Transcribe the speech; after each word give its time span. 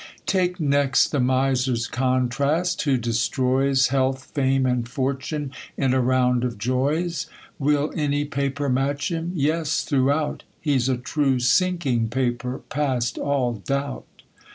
Take 0.25 0.59
next 0.59 1.09
the 1.09 1.19
miser's 1.19 1.85
contrast, 1.85 2.81
who 2.81 2.97
destroys 2.97 3.89
Health, 3.89 4.31
fame, 4.33 4.65
and 4.65 4.89
fortune, 4.89 5.51
in 5.77 5.93
a 5.93 6.01
round 6.01 6.43
of 6.43 6.57
joys. 6.57 7.25
^ 7.27 7.29
Will 7.59 7.93
any 7.95 8.25
paper 8.25 8.67
match 8.67 9.11
him? 9.11 9.31
Yes, 9.35 9.81
throughout. 9.83 10.43
He's 10.59 10.89
a 10.89 10.97
true 10.97 11.39
sinking 11.39 12.07
paper, 12.09 12.61
past 12.69 13.19
all 13.19 13.53
doubt. 13.53 14.07